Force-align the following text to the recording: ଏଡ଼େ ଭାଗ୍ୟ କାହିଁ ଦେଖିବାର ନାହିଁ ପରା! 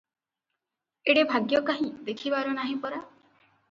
ଏଡ଼େ 1.13 1.27
ଭାଗ୍ୟ 1.33 1.63
କାହିଁ 1.71 1.93
ଦେଖିବାର 2.11 2.61
ନାହିଁ 2.61 2.83
ପରା! 2.87 3.09